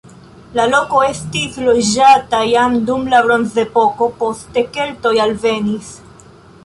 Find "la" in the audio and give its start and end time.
0.59-0.63, 3.13-3.21